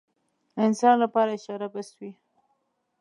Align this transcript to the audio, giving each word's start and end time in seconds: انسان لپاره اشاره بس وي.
انسان 0.65 0.95
لپاره 1.03 1.29
اشاره 1.37 1.67
بس 1.73 1.89
وي. 1.99 2.11